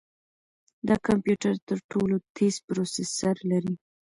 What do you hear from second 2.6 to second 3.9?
پروسیسر لري.